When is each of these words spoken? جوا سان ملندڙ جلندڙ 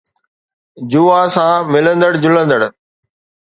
جوا 0.91 1.19
سان 1.33 1.53
ملندڙ 1.71 2.11
جلندڙ 2.23 2.61